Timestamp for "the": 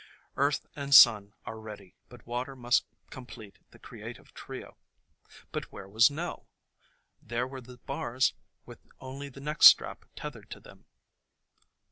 3.69-3.77, 7.61-7.77, 9.29-9.41